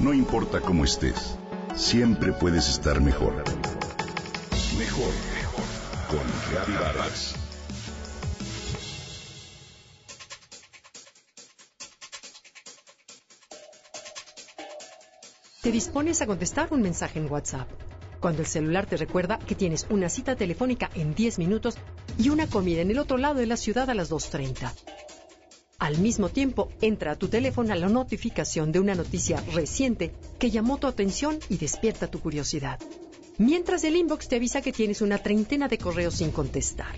[0.00, 1.36] No importa cómo estés,
[1.76, 3.34] siempre puedes estar mejor.
[4.78, 5.64] Mejor, mejor.
[6.08, 7.34] Con Reavivadas.
[15.60, 17.68] Te dispones a contestar un mensaje en WhatsApp.
[18.20, 21.76] Cuando el celular te recuerda que tienes una cita telefónica en 10 minutos
[22.16, 24.72] y una comida en el otro lado de la ciudad a las 2.30.
[25.80, 30.76] Al mismo tiempo, entra a tu teléfono la notificación de una noticia reciente que llamó
[30.76, 32.78] tu atención y despierta tu curiosidad.
[33.38, 36.94] Mientras el inbox te avisa que tienes una treintena de correos sin contestar.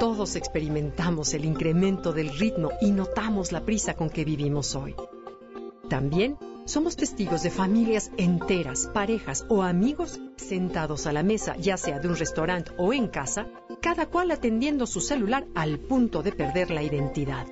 [0.00, 4.96] Todos experimentamos el incremento del ritmo y notamos la prisa con que vivimos hoy.
[5.88, 11.98] También somos testigos de familias enteras, parejas o amigos sentados a la mesa, ya sea
[11.98, 13.46] de un restaurante o en casa,
[13.80, 17.46] cada cual atendiendo su celular al punto de perder la identidad.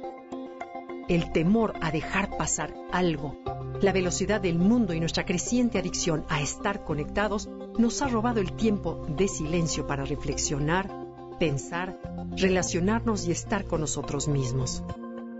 [1.08, 3.36] El temor a dejar pasar algo,
[3.80, 8.52] la velocidad del mundo y nuestra creciente adicción a estar conectados nos ha robado el
[8.52, 10.90] tiempo de silencio para reflexionar,
[11.38, 11.98] pensar,
[12.36, 14.84] relacionarnos y estar con nosotros mismos.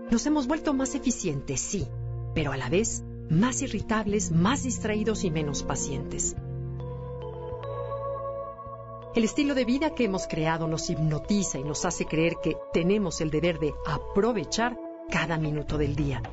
[0.09, 1.87] Nos hemos vuelto más eficientes, sí,
[2.33, 6.35] pero a la vez más irritables, más distraídos y menos pacientes.
[9.13, 13.19] El estilo de vida que hemos creado nos hipnotiza y nos hace creer que tenemos
[13.19, 16.23] el deber de aprovechar cada minuto del día.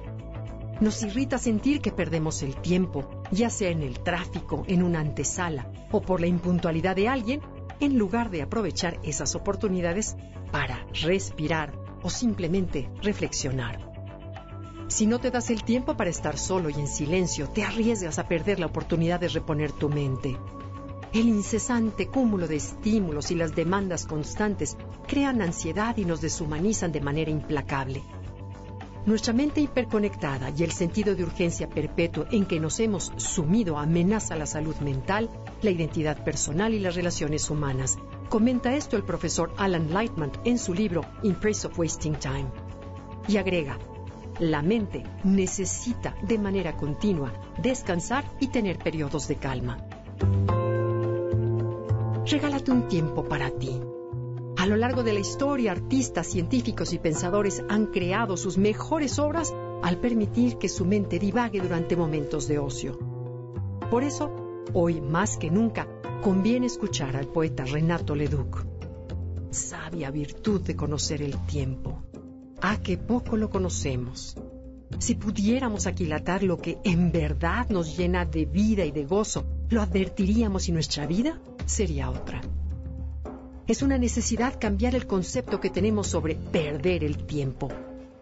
[0.80, 5.72] Nos irrita sentir que perdemos el tiempo, ya sea en el tráfico, en una antesala
[5.90, 7.40] o por la impuntualidad de alguien,
[7.80, 10.16] en lugar de aprovechar esas oportunidades
[10.52, 11.72] para respirar
[12.04, 13.88] o simplemente reflexionar.
[14.86, 18.28] Si no te das el tiempo para estar solo y en silencio, te arriesgas a
[18.28, 20.38] perder la oportunidad de reponer tu mente.
[21.12, 27.00] El incesante cúmulo de estímulos y las demandas constantes crean ansiedad y nos deshumanizan de
[27.00, 28.02] manera implacable.
[29.06, 34.36] Nuestra mente hiperconectada y el sentido de urgencia perpetuo en que nos hemos sumido amenaza
[34.36, 35.30] la salud mental,
[35.62, 37.96] la identidad personal y las relaciones humanas.
[38.28, 42.50] Comenta esto el profesor Alan Lightman en su libro In Praise of Wasting Time.
[43.26, 43.78] Y agrega,
[44.40, 47.32] la mente necesita de manera continua
[47.62, 49.78] descansar y tener periodos de calma.
[52.30, 53.80] Regálate un tiempo para ti.
[54.58, 59.54] A lo largo de la historia, artistas, científicos y pensadores han creado sus mejores obras
[59.82, 62.98] al permitir que su mente divague durante momentos de ocio.
[63.90, 64.30] Por eso,
[64.74, 65.88] hoy más que nunca,
[66.22, 68.62] conviene escuchar al poeta Renato Leduc.
[69.48, 72.02] Sabia virtud de conocer el tiempo.
[72.60, 74.36] Ah, que poco lo conocemos.
[74.98, 79.80] Si pudiéramos aquilatar lo que en verdad nos llena de vida y de gozo, lo
[79.80, 82.40] advertiríamos y nuestra vida sería otra.
[83.66, 87.68] Es una necesidad cambiar el concepto que tenemos sobre perder el tiempo.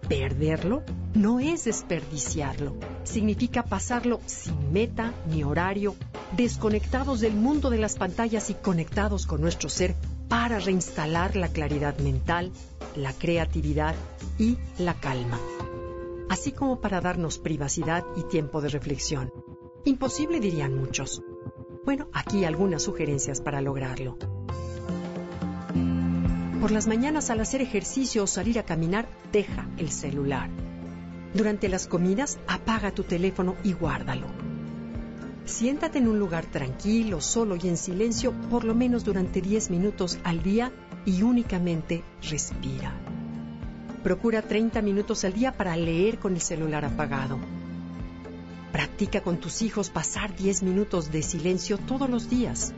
[0.08, 0.82] Perderlo
[1.14, 5.94] no es desperdiciarlo, significa pasarlo sin meta ni horario,
[6.36, 9.94] desconectados del mundo de las pantallas y conectados con nuestro ser
[10.28, 12.50] para reinstalar la claridad mental,
[12.96, 13.94] la creatividad
[14.38, 15.40] y la calma,
[16.28, 19.32] así como para darnos privacidad y tiempo de reflexión.
[19.84, 21.22] Imposible dirían muchos.
[21.86, 24.18] Bueno, aquí algunas sugerencias para lograrlo.
[26.60, 30.50] Por las mañanas al hacer ejercicio o salir a caminar, deja el celular.
[31.32, 34.26] Durante las comidas, apaga tu teléfono y guárdalo.
[35.44, 40.18] Siéntate en un lugar tranquilo, solo y en silencio por lo menos durante 10 minutos
[40.24, 40.72] al día
[41.04, 42.92] y únicamente respira.
[44.02, 47.38] Procura 30 minutos al día para leer con el celular apagado.
[48.76, 52.74] Practica con tus hijos pasar 10 minutos de silencio todos los días.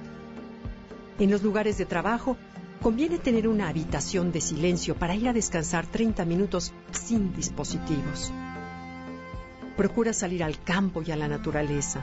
[1.18, 2.36] En los lugares de trabajo,
[2.80, 8.32] conviene tener una habitación de silencio para ir a descansar 30 minutos sin dispositivos.
[9.76, 12.00] Procura salir al campo y a la naturaleza.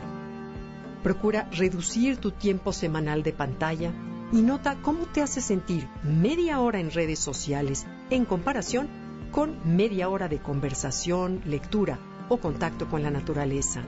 [1.02, 3.94] Procura reducir tu tiempo semanal de pantalla
[4.34, 8.90] y nota cómo te hace sentir media hora en redes sociales en comparación
[9.32, 11.98] con media hora de conversación, lectura
[12.30, 13.84] o contacto con la naturaleza.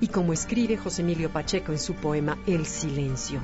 [0.00, 3.40] Y como escribe José Emilio Pacheco en su poema El silencio,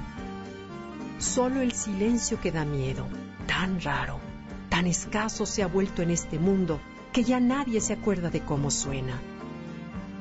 [1.19, 3.07] solo el silencio que da miedo,
[3.47, 4.21] tan raro,
[4.69, 6.81] tan escaso se ha vuelto en este mundo
[7.13, 9.21] que ya nadie se acuerda de cómo suena.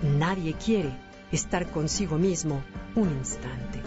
[0.01, 0.95] Nadie quiere
[1.31, 2.61] estar consigo mismo
[2.95, 3.86] un instante.